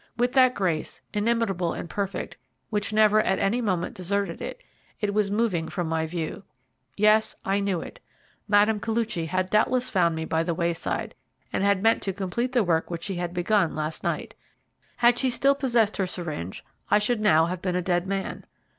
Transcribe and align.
With 0.17 0.31
that 0.31 0.55
grace, 0.55 0.99
inimitable 1.13 1.73
and 1.73 1.87
perfect, 1.87 2.35
which 2.71 2.91
never 2.91 3.21
at 3.21 3.37
any 3.37 3.61
moment 3.61 3.93
deserted 3.93 4.41
it, 4.41 4.63
it 4.99 5.13
was 5.13 5.29
moving 5.29 5.67
from 5.69 5.87
my 5.87 6.07
view. 6.07 6.43
Yes, 6.97 7.35
I 7.45 7.59
knew 7.59 7.81
it. 7.81 7.99
Mme. 8.47 8.79
Koluchy 8.81 9.27
had 9.27 9.51
doubtless 9.51 9.91
found 9.91 10.15
me 10.15 10.25
by 10.25 10.41
the 10.41 10.55
wayside, 10.55 11.13
and 11.53 11.63
had 11.63 11.83
meant 11.83 12.01
to 12.01 12.13
complete 12.13 12.53
the 12.53 12.63
work 12.63 12.89
which 12.89 13.03
she 13.03 13.17
had 13.17 13.31
begun 13.31 13.75
last 13.75 14.03
night. 14.03 14.33
Had 14.97 15.19
she 15.19 15.29
still 15.29 15.53
possessed 15.53 15.97
her 15.97 16.07
syringe 16.07 16.65
I 16.89 16.97
should 16.97 17.21
now 17.21 17.45
have 17.45 17.61
been 17.61 17.75
a 17.75 17.81
dead 17.83 18.07
man. 18.07 18.45